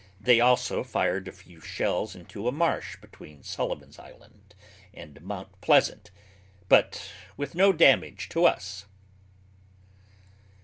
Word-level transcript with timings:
They 0.19 0.39
also 0.39 0.83
fired 0.83 1.27
a 1.27 1.31
few 1.31 1.61
shells 1.61 2.15
into 2.15 2.47
a 2.47 2.51
marsh 2.51 2.97
between 2.99 3.43
Sullivan's 3.43 3.99
Island 3.99 4.55
and 4.95 5.21
Mount 5.21 5.61
Pleasant, 5.61 6.09
but 6.67 7.11
with 7.37 7.53
no 7.53 7.71
damage 7.71 8.27
to 8.29 8.45
us. 8.45 8.87